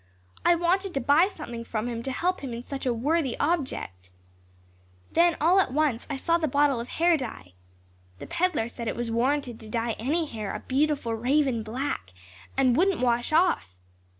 I 0.43 0.55
wanted 0.55 0.95
to 0.95 0.99
buy 0.99 1.27
something 1.27 1.63
from 1.63 1.87
him 1.87 2.01
to 2.01 2.11
help 2.11 2.39
him 2.41 2.53
in 2.55 2.63
such 2.65 2.87
a 2.87 2.91
worthy 2.91 3.37
object. 3.39 4.09
Then 5.11 5.37
all 5.39 5.59
at 5.59 5.71
once 5.73 6.07
I 6.09 6.15
saw 6.17 6.39
the 6.39 6.47
bottle 6.47 6.79
of 6.79 6.87
hair 6.87 7.17
dye. 7.17 7.53
The 8.17 8.25
peddler 8.25 8.67
said 8.67 8.87
it 8.87 8.95
was 8.95 9.11
warranted 9.11 9.59
to 9.59 9.69
dye 9.69 9.91
any 9.99 10.25
hair 10.25 10.55
a 10.55 10.61
beautiful 10.61 11.13
raven 11.13 11.61
black 11.61 12.13
and 12.57 12.75
wouldn't 12.75 12.99
wash 12.99 13.31
off. 13.31 13.75